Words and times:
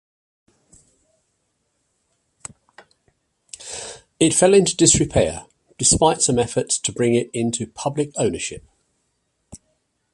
It 4.19 4.33
fell 4.33 4.55
into 4.55 4.75
disrepair, 4.75 5.45
despite 5.77 6.23
some 6.23 6.39
efforts 6.39 6.79
to 6.79 6.91
bring 6.91 7.13
it 7.13 7.29
into 7.35 7.67
public 7.67 8.11
ownership. 8.17 8.63